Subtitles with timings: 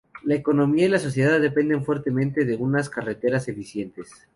[0.23, 4.09] La economía y la sociedad dependen fuertemente de unas carreteras eficientes.